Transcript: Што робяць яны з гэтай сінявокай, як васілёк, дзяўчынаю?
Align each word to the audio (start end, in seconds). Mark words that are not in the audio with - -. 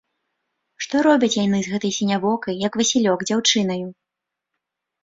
Што 0.85 0.95
робяць 1.07 1.29
яны 1.45 1.59
з 1.67 1.75
гэтай 1.75 1.91
сінявокай, 1.99 2.59
як 2.67 2.73
васілёк, 2.83 3.19
дзяўчынаю? 3.33 3.83